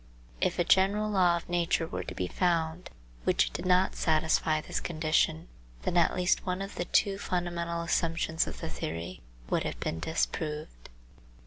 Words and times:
If 0.41 0.57
a 0.57 0.63
general 0.63 1.11
law 1.11 1.37
of 1.37 1.47
nature 1.47 1.85
were 1.85 2.03
to 2.05 2.15
be 2.15 2.25
found 2.25 2.89
which 3.23 3.51
did 3.53 3.67
not 3.67 3.95
satisfy 3.95 4.59
this 4.59 4.79
condition, 4.79 5.47
then 5.83 5.95
at 5.95 6.15
least 6.15 6.43
one 6.43 6.63
of 6.63 6.73
the 6.73 6.85
two 6.85 7.19
fundamental 7.19 7.83
assumptions 7.83 8.47
of 8.47 8.61
the 8.61 8.67
theory 8.71 9.21
would 9.51 9.61
have 9.61 9.79
been 9.79 9.99
disproved. 9.99 10.89